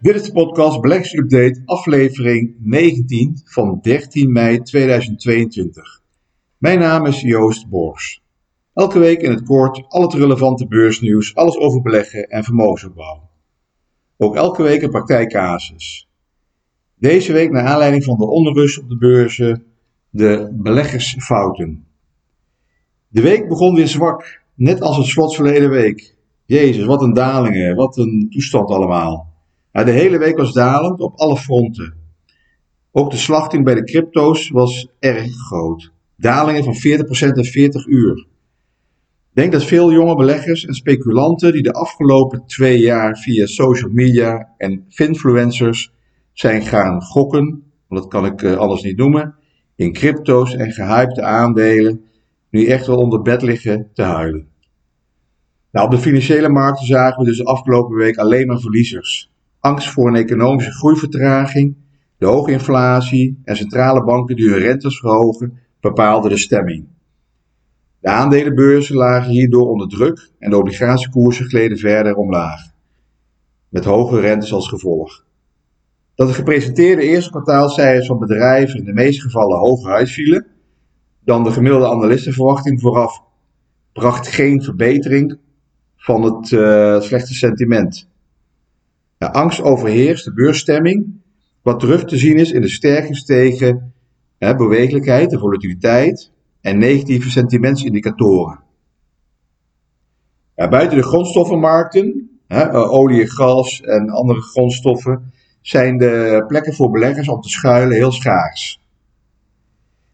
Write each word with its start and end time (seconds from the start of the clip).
Dit 0.00 0.14
is 0.14 0.22
de 0.22 0.32
podcast 0.32 1.14
Update, 1.14 1.62
aflevering 1.64 2.54
19 2.58 3.40
van 3.44 3.78
13 3.82 4.32
mei 4.32 4.62
2022. 4.62 6.02
Mijn 6.58 6.78
naam 6.78 7.06
is 7.06 7.20
Joost 7.20 7.68
Borgs. 7.68 8.22
Elke 8.74 8.98
week 8.98 9.20
in 9.20 9.30
het 9.30 9.42
kort 9.42 9.84
al 9.88 10.02
het 10.02 10.14
relevante 10.14 10.66
beursnieuws, 10.66 11.34
alles 11.34 11.56
over 11.56 11.82
beleggen 11.82 12.28
en 12.28 12.44
vermogensopbouw. 12.44 13.30
Ook 14.16 14.36
elke 14.36 14.62
week 14.62 14.82
een 14.82 14.90
praktijkcasus. 14.90 16.08
Deze 16.94 17.32
week 17.32 17.50
naar 17.50 17.66
aanleiding 17.66 18.04
van 18.04 18.18
de 18.18 18.26
onrust 18.26 18.78
op 18.78 18.88
de 18.88 18.96
beurzen, 18.96 19.64
de 20.10 20.48
beleggersfouten. 20.52 21.84
De 23.08 23.20
week 23.20 23.48
begon 23.48 23.74
weer 23.74 23.88
zwak, 23.88 24.40
net 24.54 24.80
als 24.80 24.96
het 24.96 25.06
slot 25.06 25.34
verleden 25.34 25.70
week. 25.70 26.14
Jezus, 26.46 26.84
wat 26.84 27.02
een 27.02 27.14
dalingen, 27.14 27.76
wat 27.76 27.96
een 27.96 28.26
toestand 28.30 28.70
allemaal. 28.70 29.29
De 29.72 29.90
hele 29.90 30.18
week 30.18 30.36
was 30.36 30.52
dalend 30.52 31.00
op 31.00 31.18
alle 31.18 31.36
fronten. 31.36 31.94
Ook 32.92 33.10
de 33.10 33.16
slachting 33.16 33.64
bij 33.64 33.74
de 33.74 33.84
crypto's 33.84 34.50
was 34.50 34.88
erg 34.98 35.32
groot. 35.36 35.92
Dalingen 36.16 36.64
van 36.64 36.74
40% 36.74 37.32
in 37.32 37.44
40 37.44 37.86
uur. 37.86 38.26
Ik 39.30 39.36
denk 39.36 39.52
dat 39.52 39.64
veel 39.64 39.92
jonge 39.92 40.16
beleggers 40.16 40.66
en 40.66 40.74
speculanten 40.74 41.52
die 41.52 41.62
de 41.62 41.72
afgelopen 41.72 42.46
twee 42.46 42.78
jaar 42.78 43.18
via 43.18 43.46
social 43.46 43.90
media 43.90 44.48
en 44.56 44.84
finfluencers 44.88 45.92
zijn 46.32 46.62
gaan 46.62 47.02
gokken, 47.02 47.62
want 47.88 48.00
dat 48.02 48.10
kan 48.10 48.26
ik 48.26 48.42
uh, 48.42 48.56
alles 48.56 48.82
niet 48.82 48.96
noemen, 48.96 49.34
in 49.76 49.92
crypto's 49.92 50.54
en 50.54 50.72
gehypte 50.72 51.22
aandelen, 51.22 52.04
nu 52.50 52.66
echt 52.66 52.86
wel 52.86 52.96
onder 52.96 53.22
bed 53.22 53.42
liggen 53.42 53.90
te 53.94 54.02
huilen. 54.02 54.48
Nou, 55.70 55.86
op 55.86 55.92
de 55.92 55.98
financiële 55.98 56.48
markten 56.48 56.86
zagen 56.86 57.18
we 57.18 57.24
dus 57.24 57.36
de 57.36 57.44
afgelopen 57.44 57.96
week 57.96 58.16
alleen 58.16 58.46
maar 58.46 58.60
verliezers. 58.60 59.29
Angst 59.60 59.90
voor 59.90 60.08
een 60.08 60.16
economische 60.16 60.72
groeivertraging, 60.72 61.76
de 62.18 62.26
hoge 62.26 62.52
inflatie 62.52 63.40
en 63.44 63.56
centrale 63.56 64.04
banken 64.04 64.36
die 64.36 64.50
hun 64.50 64.58
rentes 64.58 64.98
verhogen 64.98 65.58
bepaalden 65.80 66.30
de 66.30 66.36
stemming. 66.36 66.86
De 68.00 68.08
aandelenbeurzen 68.08 68.96
lagen 68.96 69.30
hierdoor 69.30 69.68
onder 69.68 69.88
druk 69.88 70.30
en 70.38 70.50
de 70.50 70.56
obligatiekoersen 70.56 71.46
gleden 71.46 71.78
verder 71.78 72.16
omlaag, 72.16 72.60
met 73.68 73.84
hoge 73.84 74.20
rentes 74.20 74.52
als 74.52 74.68
gevolg. 74.68 75.24
Dat 76.14 76.28
de 76.28 76.34
gepresenteerde 76.34 77.02
eerste 77.02 77.30
kwartaalcijfers 77.30 78.06
van 78.06 78.18
bedrijven 78.18 78.78
in 78.78 78.84
de 78.84 78.92
meeste 78.92 79.20
gevallen 79.20 79.58
hoger 79.58 79.92
uitvielen 79.92 80.46
dan 81.24 81.44
de 81.44 81.50
gemiddelde 81.50 81.88
analistenverwachting 81.88 82.80
vooraf, 82.80 83.22
bracht 83.92 84.26
geen 84.26 84.62
verbetering 84.62 85.38
van 85.96 86.22
het 86.22 86.50
uh, 86.50 87.00
slechte 87.00 87.34
sentiment. 87.34 88.09
Angst 89.28 89.62
overheerst 89.62 90.24
de 90.24 90.32
beursstemming, 90.32 91.20
wat 91.62 91.80
terug 91.80 92.04
te 92.04 92.16
zien 92.16 92.36
is 92.36 92.52
in 92.52 92.60
de 92.60 92.68
sterk 92.68 93.06
gestegen 93.06 93.92
hè, 94.38 94.54
bewegelijkheid, 94.54 95.30
de 95.30 95.38
volatiliteit 95.38 96.30
en 96.60 96.78
negatieve 96.78 97.30
sentimentsindicatoren. 97.30 98.60
Buiten 100.54 100.96
de 100.96 101.02
grondstoffenmarkten, 101.02 102.30
hè, 102.46 102.60
eh, 102.60 102.92
olie, 102.92 103.30
gas 103.30 103.80
en 103.80 104.10
andere 104.10 104.40
grondstoffen, 104.40 105.32
zijn 105.60 105.98
de 105.98 106.44
plekken 106.46 106.74
voor 106.74 106.90
beleggers 106.90 107.28
om 107.28 107.40
te 107.40 107.48
schuilen 107.48 107.96
heel 107.96 108.12
schaars. 108.12 108.80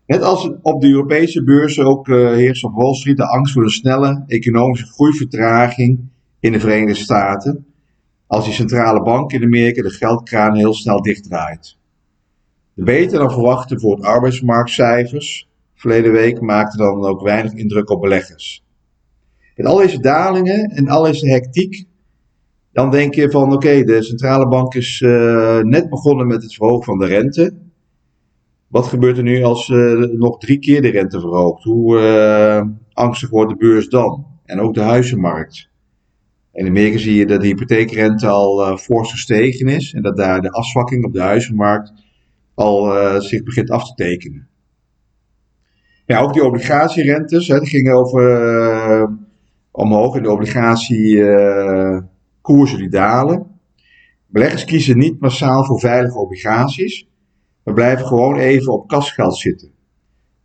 Net 0.06 0.22
als 0.22 0.50
op 0.62 0.80
de 0.80 0.88
Europese 0.88 1.44
beurzen 1.44 1.84
ook 1.84 2.08
uh, 2.08 2.30
heerst 2.30 2.64
op 2.64 2.74
Wall 2.74 2.94
Street 2.94 3.16
de 3.16 3.26
angst 3.26 3.52
voor 3.52 3.62
een 3.62 3.70
snelle 3.70 4.24
economische 4.26 4.86
groeivertraging 4.86 6.00
in 6.40 6.52
de 6.52 6.60
Verenigde 6.60 6.94
Staten, 6.94 7.65
als 8.26 8.44
die 8.44 8.54
centrale 8.54 9.02
bank 9.02 9.32
in 9.32 9.42
Amerika 9.42 9.82
de 9.82 9.90
geldkraan 9.90 10.56
heel 10.56 10.74
snel 10.74 11.02
dichtdraait. 11.02 11.76
De 12.74 12.82
beter 12.82 13.18
dan 13.18 13.30
verwachten 13.30 13.80
voor 13.80 13.96
het 13.96 14.04
arbeidsmarktcijfers 14.04 15.48
verleden 15.74 16.12
week 16.12 16.40
maakte 16.40 16.76
dan 16.76 17.04
ook 17.04 17.22
weinig 17.22 17.52
indruk 17.52 17.90
op 17.90 18.00
beleggers. 18.00 18.64
Met 19.54 19.66
al 19.66 19.76
deze 19.76 20.00
dalingen 20.00 20.70
en 20.70 20.88
al 20.88 21.02
deze 21.02 21.28
hectiek, 21.28 21.84
dan 22.72 22.90
denk 22.90 23.14
je 23.14 23.30
van 23.30 23.52
oké, 23.52 23.84
de 23.84 24.02
centrale 24.02 24.48
bank 24.48 24.74
is 24.74 25.00
uh, 25.00 25.60
net 25.60 25.90
begonnen 25.90 26.26
met 26.26 26.42
het 26.42 26.54
verhogen 26.54 26.84
van 26.84 26.98
de 26.98 27.06
rente. 27.06 27.54
Wat 28.68 28.86
gebeurt 28.86 29.16
er 29.16 29.22
nu 29.22 29.42
als 29.42 29.68
uh, 29.68 30.10
nog 30.12 30.38
drie 30.38 30.58
keer 30.58 30.82
de 30.82 30.88
rente 30.88 31.20
verhoogt? 31.20 31.64
Hoe 31.64 31.98
uh, 31.98 32.62
angstig 32.92 33.30
wordt 33.30 33.50
de 33.50 33.56
beurs 33.56 33.88
dan? 33.88 34.26
En 34.44 34.60
ook 34.60 34.74
de 34.74 34.80
huizenmarkt. 34.80 35.68
In 36.56 36.66
Amerika 36.66 36.98
zie 36.98 37.14
je 37.14 37.26
dat 37.26 37.40
de 37.40 37.46
hypotheekrente 37.46 38.26
al 38.26 38.70
uh, 38.70 38.76
fors 38.76 39.10
gestegen 39.10 39.68
is 39.68 39.92
en 39.92 40.02
dat 40.02 40.16
daar 40.16 40.40
de 40.40 40.50
afzwakking 40.50 41.04
op 41.04 41.12
de 41.12 41.20
huizenmarkt 41.20 41.92
al 42.54 43.20
zich 43.20 43.42
begint 43.42 43.70
af 43.70 43.84
te 43.84 43.94
tekenen. 43.94 44.48
Ja, 46.06 46.20
ook 46.20 46.32
die 46.32 46.44
obligatierentes, 46.44 47.48
hè, 47.48 47.58
die 47.58 47.68
gingen 47.68 47.94
over 47.94 49.16
omhoog 49.70 50.16
en 50.16 50.22
de 50.22 50.30
obligatiekoersen 50.30 52.78
die 52.78 52.88
dalen. 52.88 53.46
Beleggers 54.26 54.64
kiezen 54.64 54.98
niet 54.98 55.20
massaal 55.20 55.64
voor 55.64 55.80
veilige 55.80 56.18
obligaties, 56.18 57.08
we 57.62 57.72
blijven 57.72 58.06
gewoon 58.06 58.36
even 58.36 58.72
op 58.72 58.88
kasgeld 58.88 59.36
zitten. 59.36 59.70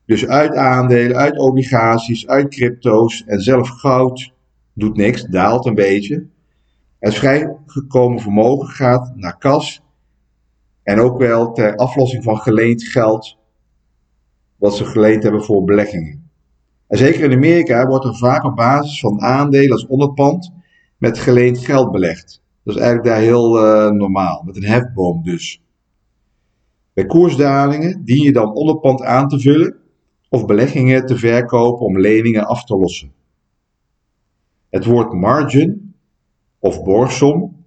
Dus 0.06 0.28
uit 0.28 0.56
aandelen, 0.56 1.18
uit 1.18 1.40
obligaties, 1.40 2.28
uit 2.28 2.50
crypto's 2.50 3.24
en 3.26 3.42
zelf 3.42 3.70
goud 3.70 4.34
doet 4.74 4.98
niks, 4.98 5.24
daalt 5.24 5.66
een 5.66 5.76
beetje. 5.76 6.28
Het 7.00 7.14
vrijgekomen 7.14 8.20
vermogen 8.20 8.68
gaat 8.68 9.16
naar 9.16 9.38
kas 9.38 9.82
en 10.84 11.00
ook 11.00 11.18
wel 11.18 11.52
ter 11.52 11.76
aflossing 11.76 12.24
van 12.24 12.38
geleend 12.38 12.84
geld 12.84 13.38
wat 14.56 14.76
ze 14.76 14.86
geleend 14.86 15.24
hebben 15.24 15.44
voor 15.44 15.64
beleggingen. 15.64 16.30
En 16.88 16.98
zeker 16.98 17.24
in 17.24 17.38
Amerika 17.38 17.88
wordt 17.88 18.06
er 18.06 18.16
vaak 18.16 18.44
op 18.44 18.56
basis 18.56 19.00
van 19.00 19.22
aandelen 19.22 19.72
als 19.72 19.88
onderpand 19.88 20.52
met 20.98 21.20
geleend 21.20 21.58
geld 21.58 21.92
belegd. 21.92 22.42
Dat 22.64 22.76
is 22.76 22.82
eigenlijk 22.82 23.10
daar 23.10 23.22
heel 23.22 23.58
uh, 23.58 23.92
normaal, 23.92 24.44
met 24.46 24.56
een 24.56 24.64
hefboom 24.64 25.24
dus. 25.24 25.62
Bij 26.94 27.06
koersdalingen 27.06 28.06
dien 28.06 28.24
je 28.24 28.32
dan 28.32 28.54
onderpand 28.54 29.02
aan 29.02 29.28
te 29.28 29.40
vullen 29.40 29.76
of 30.30 30.46
beleggingen 30.46 31.06
te 31.06 31.18
verkopen 31.18 31.86
om 31.86 32.00
leningen 32.00 32.46
af 32.46 32.64
te 32.64 32.76
lossen. 32.76 33.12
Het 34.72 34.86
woord 34.86 35.14
margin 35.14 35.96
of 36.60 36.84
borgsom 36.84 37.66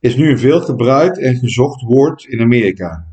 is 0.00 0.16
nu 0.16 0.30
een 0.30 0.38
veel 0.38 0.60
gebruikt 0.60 1.18
en 1.18 1.36
gezocht 1.36 1.82
woord 1.82 2.24
in 2.24 2.40
Amerika. 2.40 3.06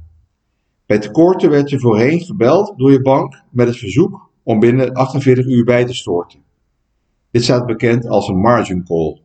Bij 0.86 1.00
tekorten 1.00 1.50
werd 1.50 1.70
je 1.70 1.80
voorheen 1.80 2.20
gebeld 2.20 2.74
door 2.78 2.92
je 2.92 3.02
bank 3.02 3.44
met 3.50 3.68
het 3.68 3.78
verzoek 3.78 4.30
om 4.44 4.60
binnen 4.60 4.94
48 4.94 5.46
uur 5.46 5.64
bij 5.64 5.86
te 5.86 5.94
storten. 5.94 6.40
Dit 7.32 7.44
staat 7.44 7.66
bekend 7.66 8.08
als 8.08 8.28
een 8.28 8.40
margin 8.40 8.84
call. 8.84 9.22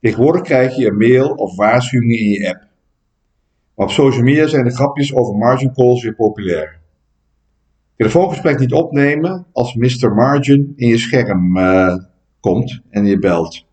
Tegenwoordig 0.00 0.42
krijg 0.42 0.76
je 0.76 0.86
een 0.86 0.96
mail 0.96 1.28
of 1.28 1.56
waarschuwingen 1.56 2.18
in 2.18 2.28
je 2.28 2.48
app. 2.48 2.68
Maar 3.74 3.86
op 3.86 3.92
social 3.92 4.22
media 4.22 4.46
zijn 4.46 4.64
de 4.64 4.74
grapjes 4.74 5.14
over 5.14 5.36
margin 5.36 5.72
calls 5.72 6.02
weer 6.02 6.14
populair. 6.14 6.80
Telefoongesprek 7.96 8.58
niet 8.58 8.72
opnemen 8.72 9.46
als 9.52 9.74
Mr. 9.74 10.14
Margin 10.14 10.72
in 10.76 10.88
je 10.88 10.98
scherm 10.98 11.56
uh, 11.56 11.96
komt 12.40 12.80
en 12.90 13.06
je 13.06 13.18
belt. 13.18 13.64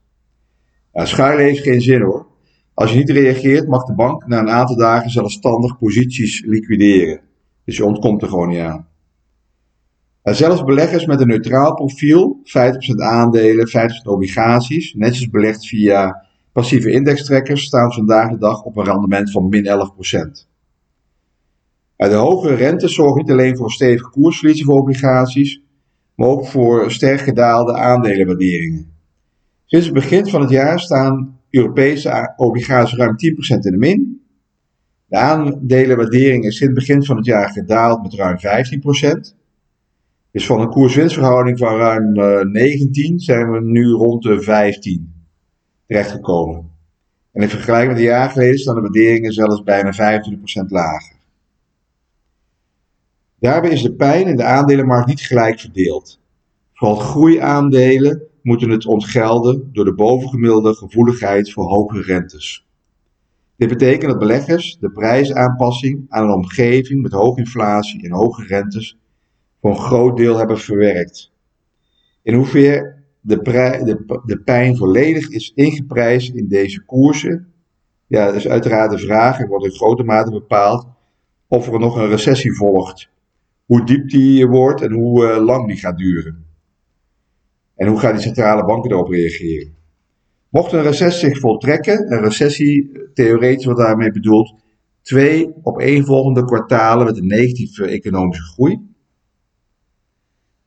Schuilen 0.94 1.46
heeft 1.46 1.64
geen 1.64 1.82
zin 1.82 2.02
hoor. 2.02 2.28
Als 2.74 2.92
je 2.92 2.98
niet 2.98 3.10
reageert 3.10 3.68
mag 3.68 3.84
de 3.84 3.94
bank 3.94 4.28
na 4.28 4.40
een 4.40 4.50
aantal 4.50 4.76
dagen 4.76 5.10
zelfstandig 5.10 5.78
posities 5.78 6.44
liquideren. 6.46 7.22
Dus 7.66 7.78
je 7.78 7.86
ontkomt 7.86 8.22
er 8.22 8.28
gewoon 8.28 8.50
niet 8.50 8.60
aan. 8.60 8.88
Zelfs 10.24 10.64
beleggers 10.64 11.06
met 11.06 11.22
een 11.22 11.28
neutraal 11.28 11.74
profiel, 11.74 12.40
50% 12.44 12.44
aandelen, 12.96 13.68
50% 13.68 13.72
obligaties, 14.04 14.94
netjes 14.94 15.30
belegd 15.30 15.68
via 15.68 16.24
Passieve 16.54 16.92
indextrekkers 16.92 17.64
staan 17.64 17.94
vandaag 17.94 18.30
de 18.30 18.38
dag 18.38 18.64
op 18.64 18.78
een 18.78 18.84
rendement 18.84 19.32
van 19.32 19.50
min 19.50 19.66
11%. 19.66 20.48
De 21.96 22.14
hogere 22.14 22.54
rente 22.54 22.88
zorgt 22.88 23.16
niet 23.16 23.32
alleen 23.32 23.58
voor 23.58 23.72
stevige 23.72 24.10
koersverliezen 24.10 24.66
voor 24.66 24.80
obligaties, 24.80 25.63
maar 26.16 26.28
ook 26.28 26.48
voor 26.48 26.92
sterk 26.92 27.20
gedaalde 27.20 27.74
aandelenwaarderingen. 27.74 28.92
Sinds 29.66 29.86
het 29.86 29.96
begin 29.96 30.28
van 30.28 30.42
het 30.42 30.50
jaar 30.50 30.80
staan 30.80 31.40
Europese 31.50 32.34
obligaties 32.36 32.98
ruim 32.98 33.16
10% 33.56 33.60
in 33.60 33.72
de 33.72 33.78
min. 33.78 34.22
De 35.06 35.18
aandelenwaardering 35.18 36.46
is 36.46 36.58
sinds 36.58 36.76
het 36.76 36.86
begin 36.86 37.04
van 37.04 37.16
het 37.16 37.26
jaar 37.26 37.50
gedaald 37.50 38.02
met 38.02 38.14
ruim 38.14 38.38
15%. 38.38 39.36
Dus 40.32 40.46
van 40.46 40.62
een 40.62 40.70
koers-winstverhouding 40.70 41.58
van 41.58 41.78
ruim 41.78 42.12
19 42.52 43.20
zijn 43.20 43.52
we 43.52 43.62
nu 43.62 43.90
rond 43.90 44.24
de 44.24 44.42
15 44.42 45.14
terechtgekomen. 45.88 46.72
En 47.32 47.42
in 47.42 47.50
vergelijking 47.50 47.92
met 47.92 48.02
een 48.02 48.08
jaar 48.08 48.30
geleden 48.30 48.60
staan 48.60 48.76
de 48.76 48.82
waarderingen 48.82 49.34
zelfs 49.34 49.64
bijna 49.64 49.94
25% 49.94 49.96
lager. 50.68 51.16
Daarbij 53.44 53.72
is 53.72 53.82
de 53.82 53.94
pijn 53.94 54.28
in 54.28 54.36
de 54.36 54.44
aandelenmarkt 54.44 55.08
niet 55.08 55.22
gelijk 55.22 55.60
verdeeld. 55.60 56.20
Vooral 56.74 56.96
groeiaandelen 56.96 58.22
moeten 58.42 58.70
het 58.70 58.86
ontgelden 58.86 59.70
door 59.74 59.86
de 59.86 59.94
bovengemiddelde 59.94 60.74
gevoeligheid 60.74 61.52
voor 61.52 61.66
hoge 61.66 62.02
rentes. 62.02 62.68
Dit 63.56 63.70
betekent 63.70 64.12
dat 64.12 64.20
beleggers 64.20 64.78
de 64.80 64.92
prijsaanpassing 64.92 66.06
aan 66.10 66.24
een 66.24 66.34
omgeving 66.34 67.02
met 67.02 67.12
hoge 67.12 67.40
inflatie 67.40 68.04
en 68.04 68.12
hoge 68.12 68.44
rentes 68.46 68.98
voor 69.62 69.70
een 69.70 69.78
groot 69.78 70.18
deel 70.18 70.38
hebben 70.38 70.60
verwerkt. 70.60 71.32
In 72.22 72.34
hoeverre 72.34 72.96
de, 73.22 74.22
de, 74.26 74.42
pijn 74.46 74.78
volledig 74.78 75.30
is 75.30 75.52
ingeprijsd 75.56 76.34
in 76.34 76.48
deze 76.48 76.86
koersen, 76.86 77.54
ja, 78.08 78.28
is 78.28 78.48
uiteraard 78.48 78.92
de 78.92 78.98
vraag 78.98 79.40
en 79.40 79.48
wordt 79.48 79.66
in 79.66 79.72
grote 79.72 80.04
mate 80.04 80.32
bepaald 80.32 80.88
of 81.48 81.68
er 81.68 81.80
nog 81.80 81.96
een 81.96 82.10
recessie 82.10 82.56
volgt. 82.56 83.12
Hoe 83.66 83.86
diep 83.86 84.10
die 84.10 84.48
wordt 84.48 84.82
en 84.82 84.92
hoe 84.92 85.24
uh, 85.24 85.44
lang 85.44 85.68
die 85.68 85.78
gaat 85.78 85.98
duren. 85.98 86.46
En 87.76 87.88
hoe 87.88 88.00
gaan 88.00 88.14
die 88.14 88.22
centrale 88.22 88.66
banken 88.66 88.92
erop 88.92 89.10
reageren. 89.10 89.76
Mocht 90.50 90.72
een 90.72 90.82
recessie 90.82 91.30
zich 91.30 91.40
voltrekken, 91.40 92.12
een 92.12 92.24
recessie, 92.24 92.92
theoretisch 93.14 93.66
wat 93.66 93.78
daarmee 93.78 94.12
bedoeld, 94.12 94.56
twee 95.02 95.54
op 95.62 95.80
één 95.80 96.06
volgende 96.06 96.46
kwartalen 96.46 97.06
met 97.06 97.18
een 97.18 97.28
negatieve 97.28 97.86
economische 97.86 98.44
groei. 98.44 98.80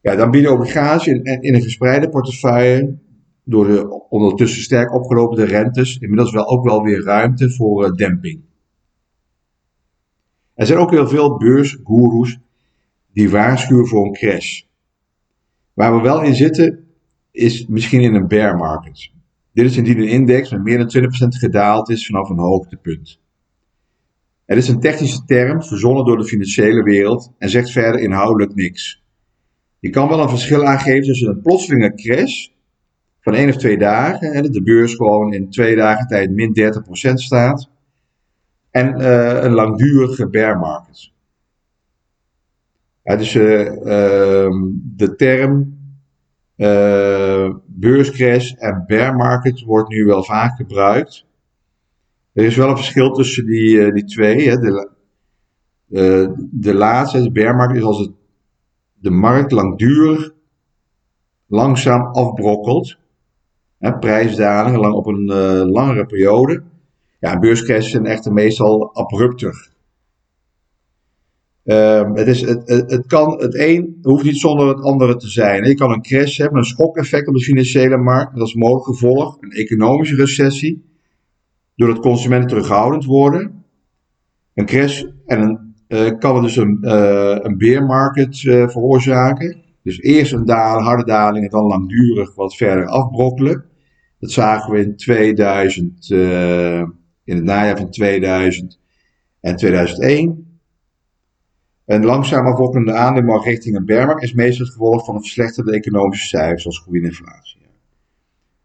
Ja, 0.00 0.16
dan 0.16 0.31
bieden 0.31 0.52
obligaties 0.52 1.12
in, 1.12 1.43
in 1.43 1.54
een 1.54 1.62
gespreide 1.62 2.08
portefeuille 2.08 2.98
door 3.44 3.66
de 3.66 4.08
ondertussen 4.08 4.62
sterk 4.62 4.94
opgelopen 4.94 5.44
rentes 5.44 5.98
inmiddels 5.98 6.32
wel 6.32 6.48
ook 6.48 6.64
wel 6.64 6.82
weer 6.82 7.02
ruimte 7.02 7.50
voor 7.50 7.84
uh, 7.84 7.93
demping. 7.93 8.40
Er 10.54 10.66
zijn 10.66 10.78
ook 10.78 10.90
heel 10.90 11.08
veel 11.08 11.37
beursgoeroes 11.37 12.38
die 13.17 13.31
waarschuwen 13.31 13.87
voor 13.87 14.07
een 14.07 14.13
crash. 14.13 14.63
Waar 15.73 15.97
we 15.97 16.03
wel 16.03 16.23
in 16.23 16.35
zitten 16.35 16.87
is 17.31 17.67
misschien 17.67 18.01
in 18.01 18.15
een 18.15 18.29
bear 18.29 18.57
market. 18.57 19.11
Dit 19.53 19.65
is 19.65 19.77
indien 19.77 19.99
een 19.99 20.09
index 20.09 20.51
met 20.51 20.63
meer 20.63 20.79
dan 20.79 21.03
20% 21.03 21.09
gedaald 21.29 21.89
is 21.89 22.07
vanaf 22.07 22.29
een 22.29 22.39
hoogtepunt. 22.39 23.21
Het 24.45 24.59
is 24.59 24.69
een 24.69 24.81
technische 24.81 25.25
term 25.25 25.63
verzonnen 25.63 26.05
door 26.05 26.17
de 26.17 26.25
financiële 26.25 26.83
wereld 26.83 27.33
en 27.39 27.51
zegt 27.51 27.71
verder 27.71 28.01
inhoudelijk 28.01 28.55
niks. 28.55 29.03
Je 29.79 29.91
kan 29.91 30.09
wel 30.09 30.21
een 30.21 30.29
verschil 30.29 30.65
aangeven 30.65 31.07
tussen 31.07 31.29
een 31.29 31.43
plotselinge 31.43 31.95
crash 31.95 32.47
van 33.21 33.35
één 33.35 33.49
of 33.49 33.57
twee 33.57 33.79
dagen, 33.79 34.33
hè, 34.33 34.43
dat 34.43 34.53
de 34.53 34.63
beurs 34.63 34.95
gewoon 34.95 35.33
in 35.33 35.51
twee 35.51 35.77
dagen 35.77 36.07
tijd 36.07 36.31
min 36.31 36.55
30% 37.11 37.13
staat, 37.13 37.71
en 38.71 39.01
uh, 39.01 39.43
een 39.43 39.53
langdurige 39.53 40.29
bear 40.29 40.59
market. 40.59 41.15
Dus 43.14 43.35
uh, 43.35 43.61
uh, 43.61 44.50
de 44.97 45.14
term 45.17 45.79
uh, 46.56 47.55
beurscrash 47.67 48.53
en 48.53 48.85
bear 48.87 49.14
market 49.14 49.61
wordt 49.61 49.88
nu 49.88 50.05
wel 50.05 50.25
vaak 50.25 50.56
gebruikt. 50.56 51.26
Er 52.32 52.44
is 52.44 52.56
wel 52.56 52.69
een 52.69 52.76
verschil 52.76 53.11
tussen 53.11 53.47
die, 53.47 53.93
die 53.93 54.05
twee. 54.05 54.49
Hè. 54.49 54.56
De, 54.56 54.91
de 56.50 56.75
laatste, 56.75 57.23
de 57.23 57.31
bear 57.31 57.56
market, 57.56 57.76
is 57.76 57.82
als 57.82 57.99
het 57.99 58.11
de 58.94 59.11
markt 59.11 59.53
langdurig 59.53 60.32
langzaam 61.47 62.03
afbrokkelt. 62.03 62.99
Hè, 63.79 63.99
prijsdalingen 63.99 64.81
lang 64.81 64.94
op 64.94 65.06
een 65.06 65.26
langere 65.70 66.06
periode. 66.06 66.62
Ja, 67.20 67.38
beurscrashes 67.38 67.91
zijn 67.91 68.06
echter 68.06 68.32
meestal 68.32 68.94
abrupter. 68.94 69.75
Um, 71.67 72.17
het, 72.17 72.27
is, 72.27 72.41
het, 72.41 72.69
het, 72.69 73.07
kan, 73.07 73.41
het 73.41 73.55
een 73.55 73.99
hoeft 74.03 74.25
niet 74.25 74.39
zonder 74.39 74.69
het 74.69 74.83
andere 74.83 75.17
te 75.17 75.29
zijn. 75.29 75.65
Je 75.65 75.75
kan 75.75 75.93
een 75.93 76.03
crash 76.03 76.39
hebben, 76.39 76.59
een 76.59 76.65
schokeffect 76.65 77.29
op 77.29 77.35
de 77.35 77.41
financiële 77.41 77.97
markt. 77.97 78.37
Dat 78.37 78.47
is 78.47 78.55
mogelijk 78.55 78.87
gevolg. 78.87 79.37
Een 79.41 79.51
economische 79.51 80.17
recessie. 80.17 80.85
Doordat 81.75 81.99
consumenten 81.99 82.49
terughoudend 82.49 83.05
worden. 83.05 83.65
Een 84.55 84.67
crash 84.67 85.03
en 85.27 85.41
een, 85.41 85.75
uh, 85.89 86.19
kan 86.19 86.43
dus 86.43 86.57
een, 86.57 86.79
uh, 86.83 87.37
een 87.41 87.59
bear 87.59 87.85
market 87.85 88.43
uh, 88.43 88.69
veroorzaken. 88.69 89.63
Dus 89.83 90.01
eerst 90.01 90.33
een 90.33 90.45
dal, 90.45 90.81
harde 90.81 91.05
daling 91.05 91.45
en 91.45 91.51
dan 91.51 91.67
langdurig 91.67 92.35
wat 92.35 92.57
verder 92.57 92.87
afbrokkelen. 92.87 93.65
Dat 94.19 94.31
zagen 94.31 94.73
we 94.73 94.81
in 94.81 94.97
2000, 94.97 96.11
uh, 96.11 96.79
in 97.25 97.37
het 97.37 97.45
najaar 97.45 97.77
van 97.77 97.91
2000 97.91 98.81
en 99.41 99.57
2001. 99.57 100.45
Een 101.87 102.05
langzaam 102.05 102.47
afbrokkende 102.47 102.93
aandeelmarkt 102.93 103.44
richting 103.44 103.77
een 103.77 103.85
bearmarkt 103.85 104.23
is 104.23 104.33
meestal 104.33 104.65
het 104.65 104.75
gevolg 104.75 105.05
van 105.05 105.15
een 105.15 105.21
verslechterde 105.21 105.73
economische 105.73 106.27
cijfers 106.27 106.62
zoals 106.62 106.79
groeiende 106.79 107.09
inflatie. 107.09 107.67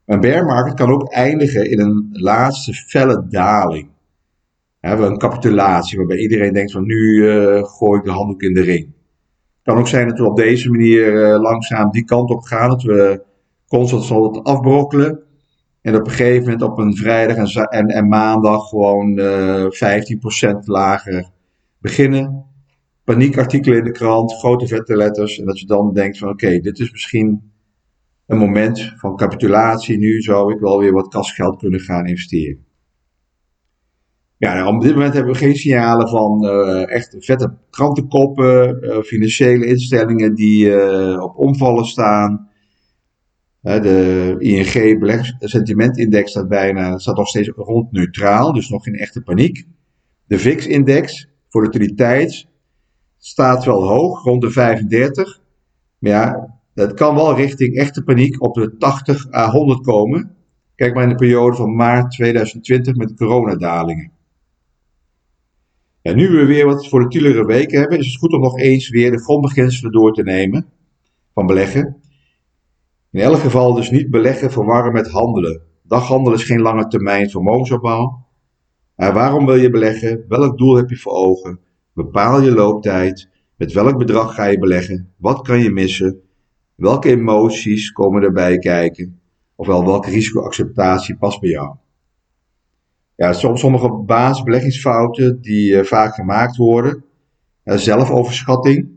Een 0.06 0.20
bear 0.20 0.46
market 0.46 0.74
kan 0.74 0.92
ook 0.92 1.12
eindigen 1.12 1.70
in 1.70 1.80
een 1.80 2.10
laatste 2.12 2.74
felle 2.74 3.28
daling. 3.30 3.90
hebben 4.80 5.08
een 5.08 5.18
capitulatie 5.18 5.98
waarbij 5.98 6.18
iedereen 6.18 6.54
denkt 6.54 6.72
van 6.72 6.86
nu 6.86 6.96
uh, 6.96 7.64
gooi 7.64 8.00
ik 8.00 8.06
de 8.06 8.12
handdoek 8.12 8.42
in 8.42 8.54
de 8.54 8.62
ring. 8.62 8.86
Het 8.86 9.64
kan 9.64 9.78
ook 9.78 9.88
zijn 9.88 10.08
dat 10.08 10.18
we 10.18 10.26
op 10.26 10.36
deze 10.36 10.70
manier 10.70 11.14
uh, 11.14 11.42
langzaam 11.42 11.92
die 11.92 12.06
kant 12.06 12.30
op 12.30 12.42
gaan, 12.42 12.70
dat 12.70 12.84
we 12.84 13.24
constant 13.68 14.04
zal 14.04 14.34
het 14.34 14.44
afbrokkelen. 14.44 15.20
En 15.82 15.96
op 15.96 16.06
een 16.06 16.12
gegeven 16.12 16.44
moment 16.44 16.62
op 16.62 16.78
een 16.78 16.96
vrijdag 16.96 17.36
en, 17.36 17.68
en, 17.68 17.88
en 17.88 18.08
maandag 18.08 18.70
gewoon 18.70 19.20
uh, 19.20 19.66
15% 19.66 20.58
lager 20.66 21.30
beginnen. 21.78 22.51
Paniekartikelen 23.04 23.78
in 23.78 23.84
de 23.84 23.92
krant, 23.92 24.34
grote 24.34 24.68
vette 24.68 24.96
letters. 24.96 25.40
En 25.40 25.46
dat 25.46 25.60
je 25.60 25.66
dan 25.66 25.94
denkt 25.94 26.18
van 26.18 26.30
oké, 26.30 26.60
dit 26.60 26.80
is 26.80 26.92
misschien 26.92 27.52
een 28.26 28.38
moment 28.38 28.94
van 28.98 29.16
capitulatie. 29.16 29.98
Nu 29.98 30.22
zou 30.22 30.54
ik 30.54 30.60
wel 30.60 30.80
weer 30.80 30.94
wat 30.94 31.08
kasgeld 31.08 31.58
kunnen 31.58 31.80
gaan 31.80 32.06
investeren. 32.06 32.66
Ja, 34.38 34.54
nou, 34.54 34.76
op 34.76 34.82
dit 34.82 34.94
moment 34.94 35.14
hebben 35.14 35.34
we 35.34 35.38
geen 35.38 35.56
signalen 35.56 36.08
van 36.08 36.46
uh, 36.46 36.92
echt 36.92 37.16
vette 37.20 37.58
krantenkoppen, 37.70 38.80
uh, 38.84 39.02
financiële 39.02 39.66
instellingen 39.66 40.36
die 40.36 40.66
uh, 40.66 41.22
op 41.24 41.38
omvallen 41.38 41.86
staan. 41.86 42.50
De 43.62 44.36
ING 44.38 45.36
sentimentindex 45.40 46.32
staat 46.32 46.48
bijna, 46.48 46.98
staat 46.98 47.18
nog 47.18 47.28
steeds 47.28 47.50
rond 47.56 47.92
neutraal, 47.92 48.54
dus 48.54 48.70
nog 48.70 48.84
geen 48.84 48.96
echte 48.96 49.22
paniek. 49.22 49.68
De 50.26 50.40
VIX-index, 50.40 51.28
volatiliteit, 51.50 52.48
staat 53.24 53.66
wel 53.66 53.88
hoog, 53.88 54.24
rond 54.24 54.42
de 54.42 54.52
35. 54.52 55.42
Maar 55.98 56.12
ja, 56.12 56.60
dat 56.74 56.94
kan 56.94 57.16
wel 57.16 57.36
richting 57.36 57.76
echte 57.76 58.04
paniek 58.04 58.42
op 58.42 58.54
de 58.54 58.78
80 58.78 59.34
à 59.34 59.50
100 59.50 59.82
komen. 59.82 60.36
Kijk 60.76 60.94
maar 60.94 61.04
in 61.04 61.10
de 61.10 61.16
periode 61.16 61.56
van 61.56 61.76
maart 61.76 62.12
2020 62.12 62.96
met 62.96 63.16
coronadalingen. 63.16 64.12
Ja, 66.02 66.14
nu 66.14 66.30
we 66.30 66.46
weer 66.46 66.66
wat 66.66 66.88
volatielere 66.88 67.46
weken 67.46 67.80
hebben, 67.80 68.00
is 68.00 68.08
het 68.08 68.18
goed 68.18 68.34
om 68.34 68.42
nog 68.42 68.58
eens 68.58 68.90
weer 68.90 69.12
de 69.12 69.24
grondbeginselen 69.24 69.92
door 69.92 70.14
te 70.14 70.24
nemen 70.24 70.66
van 71.34 71.46
beleggen. 71.46 72.02
In 73.12 73.22
elk 73.22 73.40
geval 73.40 73.74
dus 73.74 73.90
niet 73.90 74.10
beleggen 74.10 74.52
verwarren 74.52 74.94
met 74.94 75.12
handelen. 75.12 75.62
Daghandelen 75.84 76.40
is 76.40 76.46
geen 76.46 76.62
lange 76.62 76.88
termijn 76.88 77.30
vermogensopbouw. 77.30 78.26
Maar 78.96 79.14
waarom 79.14 79.46
wil 79.46 79.56
je 79.56 79.70
beleggen? 79.70 80.26
Welk 80.28 80.58
doel 80.58 80.76
heb 80.76 80.90
je 80.90 80.98
voor 80.98 81.14
ogen? 81.14 81.60
Bepaal 81.94 82.42
je 82.42 82.52
looptijd. 82.52 83.30
Met 83.58 83.74
welk 83.74 83.98
bedrag 83.98 84.36
ga 84.36 84.46
je 84.46 84.60
beleggen? 84.60 85.14
Wat 85.18 85.42
kan 85.42 85.60
je 85.60 85.70
missen? 85.70 86.22
Welke 86.76 87.10
emoties 87.10 87.92
komen 87.92 88.24
erbij 88.24 88.58
kijken? 88.58 89.20
Ofwel, 89.56 89.86
welke 89.86 90.10
risicoacceptatie 90.10 91.18
past 91.18 91.40
bij 91.40 91.50
jou? 91.50 91.76
Ja, 93.16 93.34
sommige 93.34 93.90
basisbeleggingsfouten 93.90 95.42
die 95.42 95.72
uh, 95.72 95.84
vaak 95.84 96.14
gemaakt 96.14 96.56
worden. 96.58 97.04
Uh, 97.64 97.78
zelfoverschatting. 97.78 98.90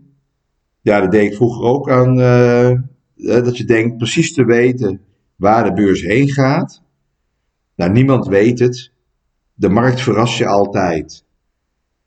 Ja, 0.80 1.00
dat 1.00 1.10
deed 1.10 1.30
ik 1.30 1.36
vroeger 1.36 1.64
ook 1.64 1.90
aan. 1.90 2.18
Uh, 2.18 2.80
dat 3.16 3.56
je 3.56 3.64
denkt 3.64 3.96
precies 3.96 4.32
te 4.32 4.44
weten 4.44 5.00
waar 5.36 5.64
de 5.64 5.72
beurs 5.72 6.02
heen 6.02 6.30
gaat. 6.30 6.82
Nou, 7.76 7.92
niemand 7.92 8.26
weet 8.26 8.58
het. 8.58 8.92
De 9.54 9.68
markt 9.68 10.00
verrast 10.00 10.38
je 10.38 10.46
altijd. 10.46 11.23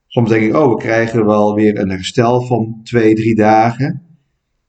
Soms 0.08 0.30
denk 0.30 0.44
ik, 0.44 0.56
oh, 0.56 0.70
we 0.70 0.78
krijgen 0.78 1.26
wel 1.26 1.56
weer 1.56 1.80
een 1.80 1.90
herstel 1.90 2.42
van 2.42 2.80
twee, 2.84 3.16
drie 3.16 3.36
dagen. 3.36 4.02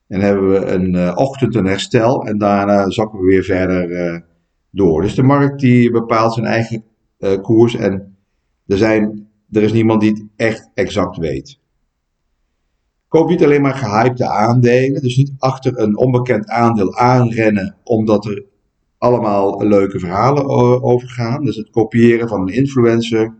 En 0.06 0.20
hebben 0.20 0.48
we 0.48 0.66
een 0.66 0.94
uh, 0.94 1.12
ochtend 1.14 1.54
een 1.54 1.66
herstel 1.66 2.24
en 2.24 2.38
daarna 2.38 2.90
zakken 2.90 3.18
we 3.18 3.26
weer 3.26 3.44
verder 3.44 3.90
uh, 3.90 4.20
door. 4.70 5.02
Dus 5.02 5.14
de 5.14 5.22
markt 5.22 5.60
die 5.60 5.90
bepaalt 5.90 6.34
zijn 6.34 6.46
eigen 6.46 6.84
uh, 7.18 7.40
koers 7.40 7.74
en 7.74 8.16
er, 8.66 8.76
zijn, 8.76 9.28
er 9.50 9.62
is 9.62 9.72
niemand 9.72 10.00
die 10.00 10.10
het 10.10 10.24
echt 10.36 10.70
exact 10.74 11.16
weet. 11.16 11.58
Koop 13.08 13.28
niet 13.28 13.44
alleen 13.44 13.62
maar 13.62 13.74
gehypte 13.74 14.26
aandelen, 14.26 15.02
dus 15.02 15.16
niet 15.16 15.32
achter 15.38 15.78
een 15.78 15.98
onbekend 15.98 16.48
aandeel 16.48 16.96
aanrennen 16.96 17.76
omdat 17.84 18.26
er 18.26 18.44
allemaal 18.98 19.66
leuke 19.66 19.98
verhalen 19.98 20.48
over 20.82 21.08
gaan. 21.08 21.44
Dus 21.44 21.56
het 21.56 21.70
kopiëren 21.70 22.28
van 22.28 22.40
een 22.40 22.54
influencer 22.54 23.34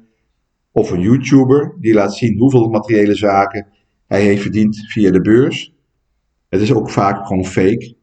of 0.73 0.91
een 0.91 1.01
YouTuber 1.01 1.77
die 1.81 1.95
laat 1.95 2.15
zien 2.15 2.39
hoeveel 2.39 2.69
materiële 2.69 3.15
zaken 3.15 3.67
hij 4.09 4.23
heeft 4.23 4.43
verdiend 4.43 4.85
via 4.87 5.11
de 5.11 5.21
beurs. 5.21 5.75
Het 6.49 6.61
is 6.61 6.73
ook 6.73 6.91
vaak 6.91 7.27
gewoon 7.27 7.45
fake. 7.45 7.95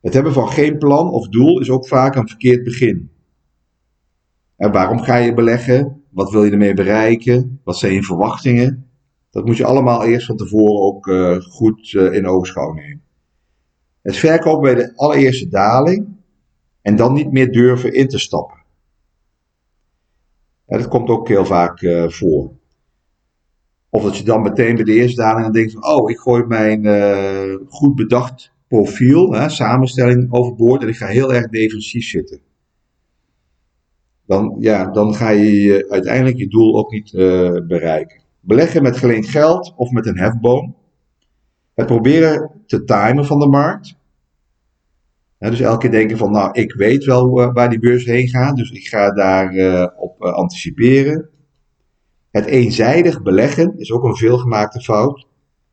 Het 0.00 0.14
hebben 0.14 0.32
van 0.32 0.48
geen 0.48 0.78
plan 0.78 1.10
of 1.10 1.28
doel 1.28 1.60
is 1.60 1.70
ook 1.70 1.86
vaak 1.86 2.14
een 2.14 2.28
verkeerd 2.28 2.64
begin. 2.64 3.10
En 4.56 4.72
waarom 4.72 5.00
ga 5.00 5.16
je 5.16 5.34
beleggen? 5.34 6.02
Wat 6.10 6.30
wil 6.30 6.44
je 6.44 6.50
ermee 6.50 6.74
bereiken? 6.74 7.60
Wat 7.64 7.78
zijn 7.78 7.92
je 7.92 8.02
verwachtingen? 8.02 8.90
Dat 9.30 9.44
moet 9.44 9.56
je 9.56 9.64
allemaal 9.64 10.04
eerst 10.04 10.26
van 10.26 10.36
tevoren 10.36 10.80
ook 10.80 11.06
uh, 11.06 11.40
goed 11.40 11.92
uh, 11.92 12.12
in 12.12 12.26
oogschouw 12.26 12.72
nemen. 12.72 13.02
Het 14.02 14.16
verkopen 14.16 14.62
bij 14.62 14.74
de 14.74 14.96
allereerste 14.96 15.48
daling 15.48 16.08
en 16.82 16.96
dan 16.96 17.12
niet 17.12 17.32
meer 17.32 17.52
durven 17.52 17.92
in 17.92 18.08
te 18.08 18.18
stappen. 18.18 18.57
Dat 20.76 20.88
komt 20.88 21.08
ook 21.08 21.28
heel 21.28 21.44
vaak 21.44 21.80
uh, 21.80 22.08
voor. 22.08 22.50
Of 23.90 24.02
dat 24.02 24.16
je 24.16 24.24
dan 24.24 24.42
meteen 24.42 24.74
bij 24.74 24.84
de 24.84 24.92
eerste 24.92 25.20
daling 25.20 25.52
denkt 25.52 25.72
van, 25.72 25.86
oh, 25.86 26.10
ik 26.10 26.18
gooi 26.18 26.44
mijn 26.44 26.86
goed 27.68 27.94
bedacht 27.94 28.52
profiel, 28.68 29.32
hè, 29.32 29.48
samenstelling 29.48 30.32
overboord 30.32 30.82
en 30.82 30.88
ik 30.88 30.96
ga 30.96 31.06
heel 31.06 31.34
erg 31.34 31.48
defensief 31.48 32.04
zitten. 32.04 32.40
Dan, 34.26 34.56
ja, 34.58 34.90
dan 34.90 35.14
ga 35.14 35.28
je 35.28 35.86
uiteindelijk 35.88 36.36
je 36.36 36.48
doel 36.48 36.76
ook 36.76 36.90
niet 36.90 37.10
bereiken. 37.66 38.20
Beleggen 38.40 38.82
met 38.82 38.96
geleend 38.96 39.28
geld 39.28 39.74
of 39.76 39.90
met 39.90 40.06
een 40.06 40.18
hefboom. 40.18 40.76
Het 41.74 41.86
proberen 41.86 42.50
te 42.66 42.84
timen 42.84 43.24
van 43.24 43.38
de 43.38 43.48
markt. 43.48 43.97
Dus 45.38 45.60
elke 45.60 45.78
keer 45.78 45.90
denken 45.90 46.16
van, 46.16 46.30
nou, 46.30 46.50
ik 46.52 46.72
weet 46.72 47.04
wel 47.04 47.42
eh, 47.42 47.52
waar 47.52 47.70
die 47.70 47.78
beurs 47.78 48.04
heen 48.04 48.28
gaat, 48.28 48.56
dus 48.56 48.70
ik 48.70 48.88
ga 48.88 49.10
daarop 49.10 49.54
uh, 49.54 49.86
op 49.96 50.24
uh, 50.24 50.32
anticiperen. 50.32 51.28
Het 52.30 52.44
eenzijdig 52.44 53.22
beleggen 53.22 53.78
is 53.78 53.92
ook 53.92 54.04
een 54.04 54.16
veelgemaakte 54.16 54.80
fout. 54.80 55.26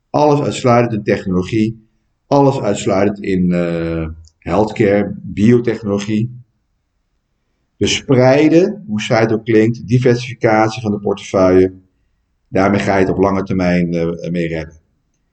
Alles 0.10 0.42
uitsluitend 0.42 0.94
in 0.94 1.04
technologie, 1.04 1.88
alles 2.28 2.62
uitsluitend 2.62 3.20
in 3.20 3.52
healthcare, 4.40 5.16
biotechnologie. 5.22 6.44
Bespreiden, 7.78 8.84
hoe 8.88 9.02
saai 9.02 9.22
het 9.22 9.34
ook 9.34 9.46
klinkt, 9.46 9.88
diversificatie 9.88 10.82
van 10.82 10.92
de 10.92 11.00
portefeuille 11.00 11.74
Daarmee 12.56 12.80
ga 12.80 12.94
je 12.94 13.06
het 13.06 13.14
op 13.14 13.22
lange 13.22 13.44
termijn 13.44 13.90
mee 14.32 14.48
redden. 14.48 14.80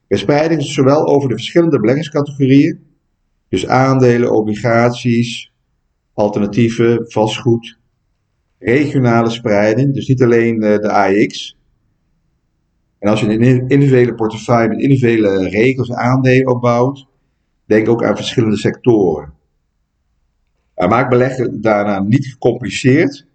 Verspreiding 0.07 0.61
is 0.61 0.73
zowel 0.73 1.07
over 1.07 1.29
de 1.29 1.35
verschillende 1.35 1.79
beleggingscategorieën, 1.79 2.79
dus 3.53 3.67
aandelen, 3.67 4.31
obligaties, 4.31 5.51
alternatieven, 6.13 7.11
vastgoed, 7.11 7.77
regionale 8.59 9.29
spreiding, 9.29 9.93
dus 9.93 10.07
niet 10.07 10.23
alleen 10.23 10.63
uh, 10.63 10.77
de 10.77 10.91
AX. 10.91 11.57
En 12.99 13.09
als 13.09 13.19
je 13.19 13.29
een 13.29 13.67
individuele 13.67 14.15
portefeuille 14.15 14.69
met 14.69 14.79
individuele 14.79 15.49
regels 15.49 15.89
en 15.89 15.95
aandelen 15.95 16.47
opbouwt, 16.47 17.07
denk 17.65 17.89
ook 17.89 18.03
aan 18.03 18.15
verschillende 18.15 18.57
sectoren. 18.57 19.33
Maar 20.75 20.89
maak 20.89 21.09
beleggen 21.09 21.61
daarna 21.61 21.99
niet 21.99 22.25
gecompliceerd 22.25 23.25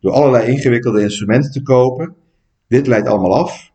door 0.00 0.12
allerlei 0.12 0.50
ingewikkelde 0.50 1.02
instrumenten 1.02 1.50
te 1.50 1.62
kopen 1.62 2.14
dit 2.68 2.86
leidt 2.86 3.08
allemaal 3.08 3.36
af. 3.36 3.72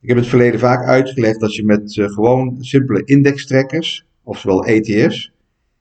Ik 0.00 0.08
heb 0.08 0.16
het 0.16 0.26
verleden 0.26 0.60
vaak 0.60 0.84
uitgelegd 0.84 1.40
dat 1.40 1.54
je 1.54 1.64
met 1.64 1.96
uh, 1.96 2.08
gewoon 2.08 2.56
simpele 2.60 3.04
indextrekkers, 3.04 4.07
oftewel 4.28 4.64
ETF's, 4.64 5.32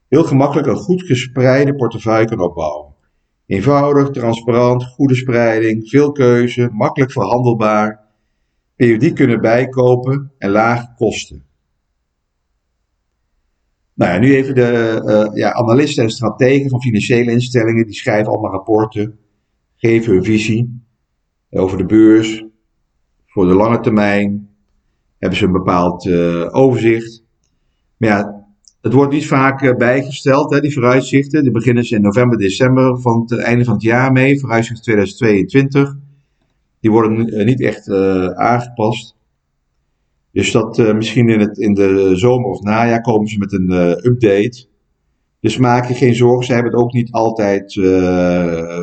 heel 0.08 0.24
gemakkelijk 0.24 0.68
een 0.68 0.76
goed 0.76 1.02
gespreide 1.02 1.76
portefeuille 1.76 2.28
kan 2.28 2.40
opbouwen. 2.40 2.94
Eenvoudig, 3.46 4.10
transparant, 4.10 4.84
goede 4.86 5.16
spreiding, 5.16 5.90
veel 5.90 6.12
keuze, 6.12 6.70
makkelijk 6.72 7.12
verhandelbaar, 7.12 8.06
periodiek 8.76 9.16
kunnen 9.16 9.42
bijkopen 9.42 10.32
en 10.38 10.50
lage 10.50 10.94
kosten. 10.96 11.46
Nou 13.94 14.12
ja, 14.12 14.20
nu 14.20 14.36
even 14.36 14.56
de 14.56 15.02
uh, 15.06 15.36
ja, 15.38 15.54
analisten 15.54 16.04
en 16.04 16.10
strategen 16.10 16.70
van 16.70 16.82
financiële 16.82 17.32
instellingen, 17.32 17.86
die 17.86 17.96
schrijven 17.96 18.32
allemaal 18.32 18.52
rapporten, 18.52 19.20
geven 19.76 20.14
hun 20.14 20.24
visie 20.24 20.82
over 21.50 21.78
de 21.78 21.86
beurs. 21.86 22.46
Voor 23.26 23.48
de 23.48 23.54
lange 23.54 23.80
termijn 23.80 24.50
hebben 25.18 25.38
ze 25.38 25.46
een 25.46 25.52
bepaald 25.52 26.06
uh, 26.06 26.56
overzicht. 26.56 27.24
Maar 27.98 28.10
ja, 28.10 28.37
het 28.82 28.94
wordt 28.94 29.14
niet 29.14 29.28
vaak 29.28 29.62
uh, 29.62 29.76
bijgesteld, 29.76 30.54
hè, 30.54 30.62
die 30.62 30.74
vooruitzichten. 30.74 31.44
Die 31.44 31.52
beginnen 31.52 31.84
ze 31.84 31.96
in 31.96 32.02
november, 32.02 32.38
december 32.38 33.02
van 33.02 33.26
het 33.28 33.40
einde 33.40 33.64
van 33.64 33.74
het 33.74 33.84
jaar 33.84 34.12
mee, 34.12 34.40
vooruitzicht 34.40 34.84
2022. 34.84 35.96
Die 36.80 36.92
worden 36.92 37.34
uh, 37.34 37.46
niet 37.46 37.62
echt 37.62 37.92
aangepast. 38.36 39.16
Dus 40.32 40.52
dat 40.52 40.94
misschien 40.94 41.30
in, 41.30 41.40
het, 41.40 41.58
in 41.58 41.74
de 41.74 42.12
zomer 42.16 42.50
of 42.50 42.62
najaar 42.62 43.02
komen 43.02 43.28
ze 43.28 43.38
met 43.38 43.54
een 43.54 43.72
update. 44.06 44.68
Dus 45.40 45.58
maak 45.58 45.88
je 45.88 45.94
geen 45.94 46.16
zorgen, 46.16 46.46
ze 46.46 46.54
hebben 46.54 46.72
het 46.72 46.82
ook 46.82 46.94
niet 46.94 47.12
altijd 47.12 47.74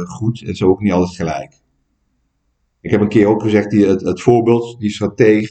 goed 0.07 0.43
en 0.43 0.55
zo 0.57 0.69
ook 0.69 0.81
niet 0.81 0.93
altijd 0.93 1.17
gelijk. 1.17 1.53
Ik 2.81 2.91
heb 2.91 3.01
een 3.01 3.09
keer 3.09 3.27
ook 3.27 3.43
gezegd, 3.43 3.71
die, 3.71 3.87
het, 3.87 4.01
het 4.01 4.23
voorbeeld, 4.23 4.77
die 4.79 4.91
strateeg 4.91 5.49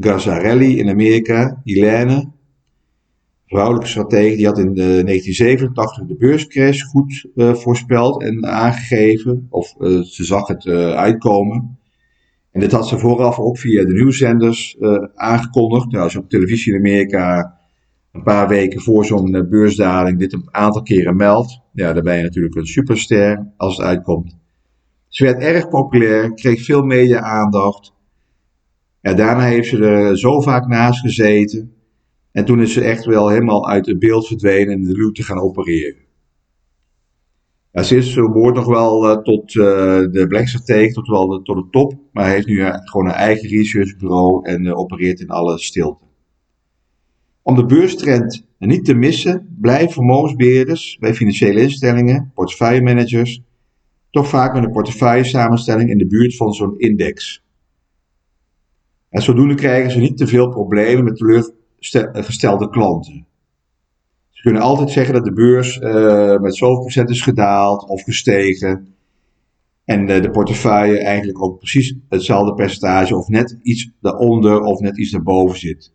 Gazzarelli 0.00 0.78
in 0.78 0.88
Amerika, 0.88 1.60
Helene, 1.64 2.30
vrouwelijke 3.50 3.88
strateeg, 3.88 4.36
die 4.36 4.46
had 4.46 4.58
in 4.58 4.74
1987 4.74 6.06
de 6.06 6.16
beurscrash 6.16 6.82
goed 6.82 7.26
uh, 7.34 7.54
voorspeld 7.54 8.22
en 8.22 8.46
aangegeven, 8.46 9.46
of 9.50 9.74
uh, 9.78 10.00
ze 10.00 10.24
zag 10.24 10.48
het 10.48 10.66
uitkomen. 10.66 11.78
En 12.50 12.60
dit 12.60 12.72
had 12.72 12.88
ze 12.88 12.98
vooraf 12.98 13.38
ook 13.38 13.58
via 13.58 13.84
de 13.84 13.92
nieuwszenders 13.92 14.76
aangekondigd. 15.14 15.90
Nou, 15.90 16.02
als 16.02 16.12
je 16.12 16.18
op 16.18 16.28
televisie 16.28 16.72
in 16.72 16.78
Amerika 16.78 17.58
een 18.12 18.22
paar 18.22 18.48
weken 18.48 18.80
voor 18.80 19.04
zo'n 19.04 19.46
beursdaling 19.50 20.18
dit 20.18 20.32
een 20.32 20.48
aantal 20.50 20.82
keren 20.82 21.16
meldt, 21.16 21.60
ja, 21.72 21.92
dan 21.92 22.04
ben 22.04 22.16
je 22.16 22.22
natuurlijk 22.22 22.54
een 22.54 22.66
superster 22.66 23.52
als 23.56 23.76
het 23.76 23.86
uitkomt. 23.86 24.38
Ze 25.10 25.24
werd 25.24 25.42
erg 25.42 25.68
populair, 25.68 26.34
kreeg 26.34 26.64
veel 26.64 26.82
media-aandacht. 26.82 27.92
Ja, 29.00 29.14
daarna 29.14 29.42
heeft 29.42 29.68
ze 29.68 29.84
er 29.84 30.18
zo 30.18 30.40
vaak 30.40 30.66
naast 30.66 31.00
gezeten. 31.00 31.74
En 32.32 32.44
toen 32.44 32.60
is 32.60 32.72
ze 32.72 32.80
echt 32.80 33.04
wel 33.04 33.28
helemaal 33.28 33.68
uit 33.68 33.86
het 33.86 33.98
beeld 33.98 34.26
verdwenen 34.26 34.74
en 34.74 34.84
de 34.84 34.92
luwte 34.92 35.22
gaan 35.22 35.40
opereren. 35.40 36.08
Ja, 37.72 37.82
ze 37.82 37.96
is, 37.96 38.14
behoort 38.14 38.54
nog 38.54 38.66
wel 38.66 39.10
uh, 39.10 39.22
tot 39.22 39.54
uh, 39.54 39.64
de 40.10 40.24
Blackstratege, 40.28 40.92
tot 40.92 41.08
wel 41.08 41.28
de, 41.28 41.42
tot 41.42 41.56
de 41.56 41.66
top. 41.70 41.94
Maar 42.12 42.30
heeft 42.30 42.46
nu 42.46 42.54
uh, 42.54 42.74
gewoon 42.74 43.06
een 43.06 43.12
eigen 43.12 43.48
researchbureau 43.48 44.44
en 44.44 44.74
opereert 44.74 45.20
in 45.20 45.28
alle 45.28 45.58
stilte. 45.58 46.04
Om 47.42 47.54
de 47.54 47.64
beurstrend 47.64 48.46
niet 48.58 48.84
te 48.84 48.94
missen, 48.94 49.56
blijven 49.60 49.90
vermogensbeheerders 49.90 50.96
bij 51.00 51.14
financiële 51.14 51.60
instellingen, 51.60 52.30
portefeuillemanagers 52.34 53.42
toch 54.10 54.28
vaak 54.28 54.54
met 54.54 54.64
een 54.64 54.72
portefeuille 54.72 55.24
samenstelling 55.24 55.90
in 55.90 55.98
de 55.98 56.06
buurt 56.06 56.36
van 56.36 56.52
zo'n 56.52 56.78
index. 56.78 57.44
En 59.08 59.22
zodoende 59.22 59.54
krijgen 59.54 59.90
ze 59.90 59.98
niet 59.98 60.16
te 60.16 60.26
veel 60.26 60.48
problemen 60.48 61.04
met 61.04 61.20
teleurgestelde 61.80 62.68
klanten. 62.68 63.26
Ze 64.30 64.42
kunnen 64.42 64.62
altijd 64.62 64.90
zeggen 64.90 65.14
dat 65.14 65.24
de 65.24 65.32
beurs 65.32 65.76
uh, 65.76 66.38
met 66.38 66.56
zoveel 66.56 66.80
procent 66.80 67.10
is 67.10 67.22
gedaald 67.22 67.88
of 67.88 68.02
gestegen. 68.02 68.94
En 69.84 70.08
uh, 70.08 70.22
de 70.22 70.30
portefeuille 70.30 70.98
eigenlijk 70.98 71.42
ook 71.42 71.58
precies 71.58 71.94
hetzelfde 72.08 72.54
percentage 72.54 73.16
of 73.16 73.28
net 73.28 73.58
iets 73.62 73.90
daaronder 74.00 74.60
of 74.60 74.80
net 74.80 74.98
iets 74.98 75.10
daarboven 75.10 75.58
zit. 75.58 75.92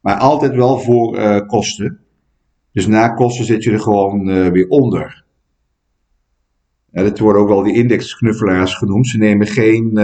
Maar 0.00 0.18
altijd 0.18 0.54
wel 0.54 0.78
voor 0.78 1.46
kosten. 1.46 1.98
Dus 2.72 2.86
na 2.86 3.08
kosten 3.08 3.44
zit 3.44 3.62
je 3.64 3.70
er 3.70 3.80
gewoon 3.80 4.24
weer 4.52 4.68
onder. 4.68 5.24
Ja, 6.92 7.02
dat 7.02 7.18
worden 7.18 7.42
ook 7.42 7.48
wel 7.48 7.62
die 7.62 7.74
indexknuffelaars 7.74 8.74
genoemd. 8.74 9.06
Ze 9.06 9.18
nemen 9.18 9.46
geen 9.46 9.94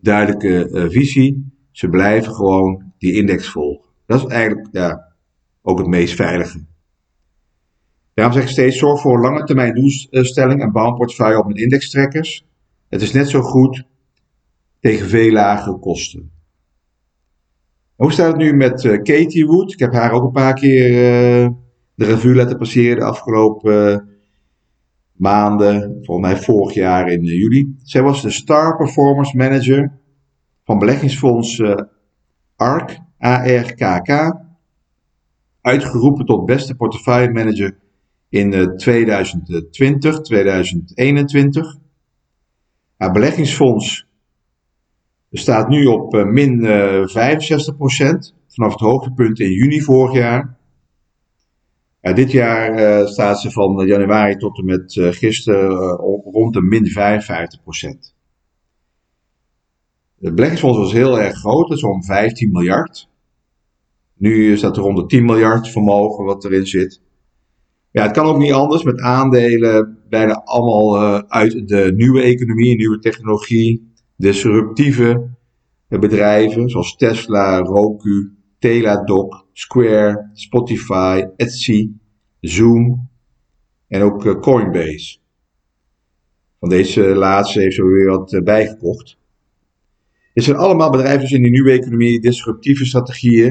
duidelijke 0.00 0.86
visie. 0.90 1.52
Ze 1.70 1.88
blijven 1.88 2.34
gewoon 2.34 2.92
die 2.98 3.12
index 3.12 3.48
volgen. 3.48 3.87
Dat 4.08 4.18
is 4.18 4.26
eigenlijk 4.26 4.68
ja, 4.72 5.12
ook 5.62 5.78
het 5.78 5.86
meest 5.86 6.14
veilige. 6.14 6.64
Daarom 8.14 8.34
zeg 8.34 8.42
ik 8.42 8.50
steeds, 8.50 8.78
zorg 8.78 9.00
voor 9.00 9.20
lange 9.20 9.44
termijn 9.44 9.74
doelstelling 9.74 10.62
en 10.62 10.72
bouw 10.72 10.98
een 10.98 11.38
op 11.38 11.46
met 11.46 11.56
indextrekkers. 11.56 12.46
Het 12.88 13.02
is 13.02 13.12
net 13.12 13.28
zo 13.28 13.40
goed 13.40 13.84
tegen 14.80 15.08
veel 15.08 15.32
lage 15.32 15.78
kosten. 15.78 16.30
Hoe 17.96 18.12
staat 18.12 18.26
het 18.26 18.36
nu 18.36 18.52
met 18.52 18.84
uh, 18.84 19.02
Katie 19.02 19.46
Wood? 19.46 19.72
Ik 19.72 19.78
heb 19.78 19.92
haar 19.92 20.12
ook 20.12 20.24
een 20.24 20.32
paar 20.32 20.54
keer 20.54 20.90
de 21.94 22.04
revue 22.04 22.34
laten 22.34 22.58
passeren 22.58 22.98
de 22.98 23.04
afgelopen 23.04 24.08
maanden, 25.12 25.98
volgens 26.02 26.32
mij 26.32 26.36
vorig 26.36 26.74
jaar 26.74 27.08
in 27.08 27.24
eh, 27.24 27.38
juli. 27.38 27.74
Zij 27.82 28.02
was 28.02 28.22
de 28.22 28.30
Star 28.30 28.76
Performance 28.76 29.36
Manager 29.36 29.98
van 30.64 30.78
beleggingsfonds 30.78 31.62
ARK, 32.56 32.98
ARKK, 33.18 34.36
uitgeroepen 35.60 36.26
tot 36.26 36.46
beste 36.46 36.74
portefeuille 36.74 37.32
manager 37.32 37.78
in 38.28 38.76
2020, 38.76 40.14
eh, 40.14 40.20
2021. 40.20 41.76
Haar 42.96 43.12
beleggingsfonds 43.12 44.06
staat 45.32 45.68
nu 45.68 45.86
op 45.86 46.12
min 46.12 46.66
65% 47.06 48.34
vanaf 48.48 48.72
het 48.72 48.80
hoogtepunt 48.80 49.40
in 49.40 49.52
juni 49.52 49.80
vorig 49.80 50.14
jaar. 50.14 50.56
Ja, 52.00 52.12
dit 52.12 52.32
jaar 52.32 53.08
staat 53.08 53.40
ze 53.40 53.50
van 53.50 53.86
januari 53.86 54.36
tot 54.36 54.58
en 54.58 54.64
met 54.64 54.94
uh, 54.94 55.12
gisteren 55.12 55.70
rond 56.24 56.54
de 56.54 56.62
min 56.62 56.86
55 56.86 57.62
procent. 57.62 58.16
Het 60.20 60.34
beleggingsfonds 60.34 60.78
was 60.78 60.92
heel 60.92 61.20
erg 61.20 61.38
groot, 61.38 61.78
zo'n 61.78 62.04
15 62.04 62.52
miljard. 62.52 63.08
Nu 64.14 64.56
staat 64.56 64.76
er 64.76 64.82
rond 64.82 64.96
de 64.96 65.06
10 65.06 65.24
miljard 65.24 65.68
vermogen 65.68 66.24
wat 66.24 66.44
erin 66.44 66.66
zit. 66.66 67.02
Ja, 67.90 68.02
het 68.02 68.12
kan 68.12 68.26
ook 68.26 68.38
niet 68.38 68.52
anders 68.52 68.82
met 68.82 69.00
aandelen 69.00 69.98
bijna 70.08 70.42
allemaal 70.44 70.98
uit 71.28 71.68
de 71.68 71.92
nieuwe 71.96 72.22
economie, 72.22 72.76
nieuwe 72.76 72.98
technologie, 72.98 73.92
disruptieve 74.16 75.36
bedrijven 75.88 76.68
zoals 76.68 76.96
Tesla, 76.96 77.58
Roku, 77.58 78.32
Teladoc, 78.58 79.46
Square, 79.52 80.30
Spotify, 80.32 81.24
Etsy, 81.36 81.90
Zoom 82.40 83.08
en 83.88 84.02
ook 84.02 84.26
eh, 84.26 84.40
Coinbase. 84.40 85.18
Van 86.58 86.68
deze 86.68 87.00
laatste 87.00 87.60
heeft 87.60 87.74
ze 87.74 87.84
weer 87.84 88.10
wat 88.10 88.32
eh, 88.32 88.42
bijgekocht. 88.42 89.17
Dit 90.38 90.46
zijn 90.46 90.58
allemaal 90.58 90.90
bedrijven 90.90 91.20
dus 91.20 91.32
in 91.32 91.42
die 91.42 91.50
nieuwe 91.50 91.70
economie, 91.70 92.20
disruptieve 92.20 92.84
strategieën. 92.84 93.48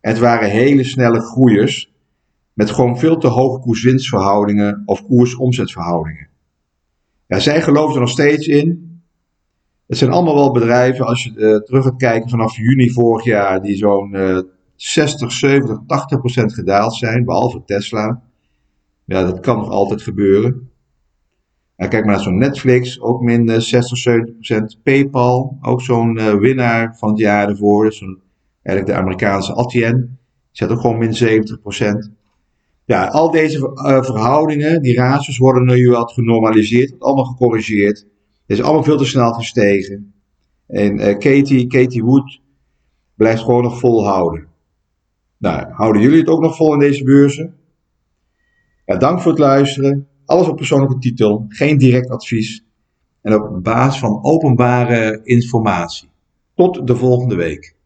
En 0.00 0.10
het 0.10 0.18
waren 0.18 0.50
hele 0.50 0.84
snelle 0.84 1.20
groeiers 1.20 1.92
met 2.52 2.70
gewoon 2.70 2.98
veel 2.98 3.18
te 3.18 3.26
hoge 3.26 3.60
koers-winstverhoudingen 3.60 4.82
of 4.84 5.04
koers-omzetverhoudingen. 5.06 6.28
Ja, 7.26 7.38
zij 7.38 7.62
geloven 7.62 7.94
er 7.94 8.00
nog 8.00 8.10
steeds 8.10 8.46
in 8.46 9.00
het 9.86 9.98
zijn 9.98 10.10
allemaal 10.10 10.34
wel 10.34 10.52
bedrijven, 10.52 11.06
als 11.06 11.24
je 11.24 11.30
uh, 11.30 11.56
terug 11.56 11.84
gaat 11.84 11.96
kijken 11.96 12.30
vanaf 12.30 12.56
juni 12.56 12.90
vorig 12.90 13.24
jaar, 13.24 13.62
die 13.62 13.76
zo'n 13.76 14.14
uh, 14.14 14.40
60, 14.76 15.32
70, 15.32 15.78
80 15.86 16.18
procent 16.18 16.54
gedaald 16.54 16.94
zijn, 16.94 17.24
behalve 17.24 17.62
Tesla. 17.64 18.22
Ja, 19.04 19.22
dat 19.24 19.40
kan 19.40 19.56
nog 19.56 19.70
altijd 19.70 20.02
gebeuren. 20.02 20.67
Kijk 21.86 22.04
maar 22.04 22.14
naar 22.14 22.20
zo'n 22.20 22.38
Netflix, 22.38 23.00
ook 23.00 23.20
min 23.20 23.60
60, 23.60 23.98
70 23.98 24.34
procent. 24.34 24.78
PayPal, 24.82 25.58
ook 25.60 25.82
zo'n 25.82 26.18
uh, 26.18 26.34
winnaar 26.34 26.96
van 26.96 27.08
het 27.08 27.18
jaar 27.18 27.48
ervoor. 27.48 27.84
Dus 27.84 28.00
eigenlijk 28.62 28.86
de 28.86 29.02
Amerikaanse 29.02 29.54
Atien, 29.54 30.18
zet 30.50 30.70
ook 30.70 30.80
gewoon 30.80 30.98
min 30.98 31.14
70 31.14 31.60
procent. 31.60 32.10
Ja, 32.84 33.06
al 33.06 33.30
deze 33.30 33.58
uh, 33.58 34.02
verhoudingen, 34.02 34.82
die 34.82 34.96
ratios 34.96 35.38
worden 35.38 35.64
nu 35.64 35.88
wel 35.88 36.04
genormaliseerd, 36.04 36.94
allemaal 36.98 37.24
gecorrigeerd. 37.24 37.98
Het 38.46 38.58
is 38.58 38.62
allemaal 38.62 38.84
veel 38.84 38.96
te 38.96 39.04
snel 39.04 39.32
gestegen. 39.32 40.12
En 40.66 40.98
uh, 40.98 41.18
Katie, 41.18 41.66
Katie 41.66 42.04
Wood 42.04 42.40
blijft 43.14 43.42
gewoon 43.42 43.62
nog 43.62 43.78
volhouden. 43.78 44.46
Nou, 45.36 45.72
houden 45.72 46.02
jullie 46.02 46.18
het 46.18 46.28
ook 46.28 46.40
nog 46.40 46.56
vol 46.56 46.72
in 46.72 46.78
deze 46.78 47.04
beurzen? 47.04 47.54
Ja, 48.84 48.96
dank 48.96 49.20
voor 49.20 49.30
het 49.30 49.40
luisteren. 49.40 50.08
Alles 50.28 50.48
op 50.48 50.56
persoonlijke 50.56 50.98
titel, 50.98 51.44
geen 51.48 51.78
direct 51.78 52.10
advies. 52.10 52.64
En 53.22 53.34
op 53.34 53.62
basis 53.62 54.00
van 54.00 54.24
openbare 54.24 55.20
informatie. 55.22 56.08
Tot 56.54 56.86
de 56.86 56.96
volgende 56.96 57.34
week. 57.34 57.76